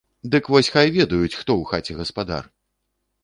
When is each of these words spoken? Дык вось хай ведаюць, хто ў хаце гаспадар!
Дык 0.35 0.47
вось 0.53 0.69
хай 0.75 0.87
ведаюць, 0.95 1.37
хто 1.41 1.51
ў 1.57 1.63
хаце 1.73 1.97
гаспадар! 1.99 2.43